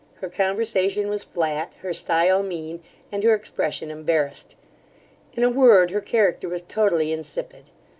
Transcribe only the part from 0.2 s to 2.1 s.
conversation was flat, her